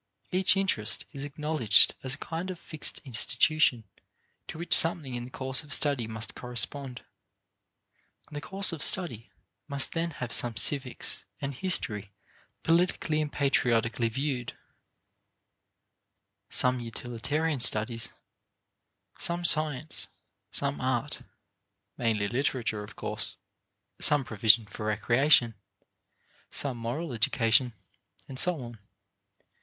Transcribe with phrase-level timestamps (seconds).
[0.31, 3.83] Each interest is acknowledged as a kind of fixed institution
[4.47, 7.03] to which something in the course of study must correspond.
[8.31, 9.29] The course of study
[9.67, 12.11] must then have some civics and history
[12.63, 14.57] politically and patriotically viewed:
[16.49, 18.09] some utilitarian studies;
[19.19, 20.07] some science;
[20.51, 21.21] some art
[21.95, 23.35] (mainly literature of course);
[23.99, 25.53] some provision for recreation;
[26.49, 27.75] some moral education;
[28.27, 28.79] and so on.